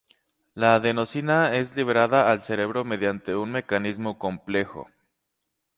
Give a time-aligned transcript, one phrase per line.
[0.55, 4.87] La adenosina es liberada al cerebro mediante un mecanismo complejo.